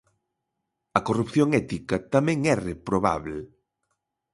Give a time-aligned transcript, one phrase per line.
[0.97, 3.37] A corrupción ética tamén é reprobábel.